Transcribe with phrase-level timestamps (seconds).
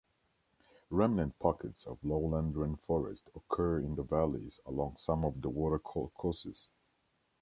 [0.89, 6.65] Remnant pockets of lowland rainforest occur in the valleys along some of the watercourses.